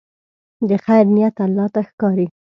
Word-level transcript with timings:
د 0.69 0.71
خیر 0.85 1.05
نیت 1.15 1.35
الله 1.45 1.67
ته 1.73 1.81
ښکاري. 1.87 2.27